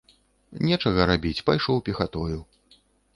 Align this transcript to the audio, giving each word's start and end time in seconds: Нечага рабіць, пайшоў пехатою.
Нечага 0.69 1.05
рабіць, 1.11 1.43
пайшоў 1.49 1.83
пехатою. 1.91 2.39